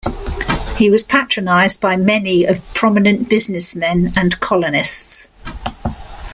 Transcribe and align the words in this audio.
He 0.77 0.89
was 0.89 1.03
patronised 1.03 1.79
by 1.79 1.95
many 1.95 2.43
of 2.45 2.73
prominent 2.73 3.29
businessmen 3.29 4.11
and 4.15 4.39
colonists. 4.39 5.29